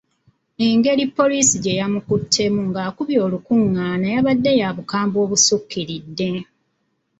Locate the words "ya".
4.59-4.69